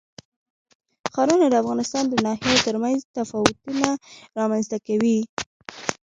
ښارونه 1.13 1.45
د 1.49 1.55
افغانستان 1.63 2.03
د 2.09 2.13
ناحیو 2.25 2.63
ترمنځ 2.67 2.99
تفاوتونه 3.17 3.87
رامنځ 4.39 4.65
ته 4.71 4.77
کوي. 4.87 5.19